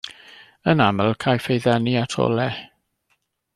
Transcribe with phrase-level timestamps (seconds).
[0.73, 2.59] Yn aml, caiff ei ddenu at olau.